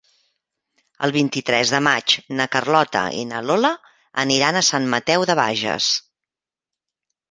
[1.07, 3.73] El vint-i-tres de maig na Carlota i na Lola
[4.27, 5.97] aniran a Sant Mateu de Bages.